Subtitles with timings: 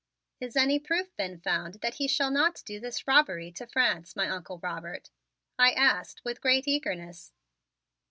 [0.39, 4.27] "Is any proof been found that he shall not do this robbery to France, my
[4.27, 5.11] Uncle Robert?"
[5.59, 7.33] I asked with great eagerness.